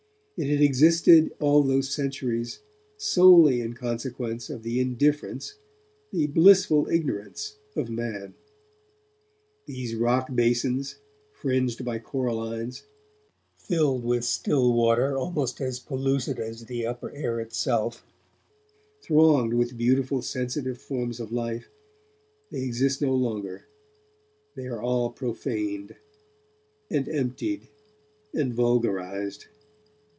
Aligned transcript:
It 0.43 0.49
had 0.49 0.61
existed 0.61 1.31
all 1.39 1.61
those 1.61 1.93
centuries 1.93 2.61
solely 2.97 3.61
in 3.61 3.75
consequence 3.75 4.49
of 4.49 4.63
the 4.63 4.79
indifference, 4.79 5.53
the 6.11 6.25
blissful 6.25 6.87
ignorance 6.89 7.57
of 7.75 7.91
man. 7.91 8.33
These 9.67 9.93
rockbasins, 9.93 10.95
fringed 11.31 11.85
by 11.85 11.99
corallines, 11.99 12.81
filled 13.55 14.03
with 14.03 14.25
still 14.25 14.73
water 14.73 15.15
almost 15.15 15.61
as 15.61 15.79
pellucid 15.79 16.39
as 16.39 16.65
the 16.65 16.87
upper 16.87 17.11
air 17.11 17.39
itself, 17.39 18.03
thronged 19.03 19.53
with 19.53 19.77
beautiful 19.77 20.23
sensitive 20.23 20.79
forms 20.79 21.19
of 21.19 21.31
life, 21.31 21.69
they 22.49 22.63
exist 22.63 22.99
no 22.99 23.13
longer, 23.13 23.67
they 24.55 24.65
are 24.65 24.81
all 24.81 25.11
profaned, 25.11 25.97
and 26.89 27.07
emptied, 27.07 27.67
and 28.33 28.55
vulgarized. 28.55 29.45